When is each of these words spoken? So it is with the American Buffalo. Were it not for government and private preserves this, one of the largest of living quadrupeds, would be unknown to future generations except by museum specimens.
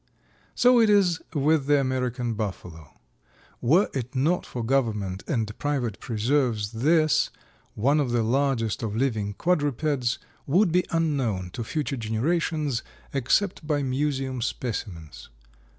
So 0.55 0.79
it 0.81 0.89
is 0.89 1.21
with 1.35 1.67
the 1.67 1.79
American 1.79 2.33
Buffalo. 2.33 2.97
Were 3.61 3.87
it 3.93 4.15
not 4.15 4.47
for 4.47 4.63
government 4.63 5.21
and 5.27 5.55
private 5.59 5.99
preserves 5.99 6.71
this, 6.71 7.29
one 7.75 7.99
of 7.99 8.09
the 8.09 8.23
largest 8.23 8.81
of 8.81 8.95
living 8.95 9.35
quadrupeds, 9.35 10.17
would 10.47 10.71
be 10.71 10.85
unknown 10.89 11.51
to 11.51 11.63
future 11.63 11.97
generations 11.97 12.81
except 13.13 13.67
by 13.67 13.83
museum 13.83 14.41
specimens. 14.41 15.29